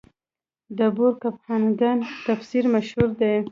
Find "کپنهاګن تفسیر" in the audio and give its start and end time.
1.21-2.63